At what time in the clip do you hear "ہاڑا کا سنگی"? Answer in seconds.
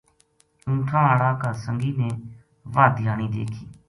1.07-1.91